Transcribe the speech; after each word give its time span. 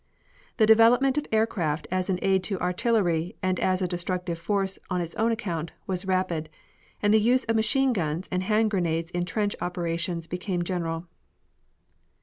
The 0.57 0.65
development 0.65 1.19
of 1.19 1.27
aircraft 1.31 1.87
as 1.91 2.09
an 2.09 2.17
aid 2.23 2.43
to 2.45 2.59
artillery 2.59 3.35
and 3.43 3.59
as 3.59 3.83
a 3.83 3.87
destructive 3.87 4.39
force 4.39 4.79
on 4.89 4.99
its 4.99 5.13
own 5.13 5.31
account, 5.31 5.73
was 5.85 6.07
rapid, 6.07 6.49
and 7.03 7.13
the 7.13 7.19
use 7.21 7.43
of 7.43 7.55
machine 7.55 7.93
guns 7.93 8.27
and 8.31 8.41
hand 8.41 8.71
grenades 8.71 9.11
in 9.11 9.25
trench 9.25 9.55
operations 9.61 10.25
became 10.25 10.63
general. 10.63 11.05